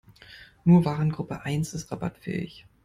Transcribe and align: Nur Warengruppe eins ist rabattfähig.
Nur 0.63 0.83
Warengruppe 0.83 1.41
eins 1.45 1.75
ist 1.75 1.91
rabattfähig. 1.91 2.65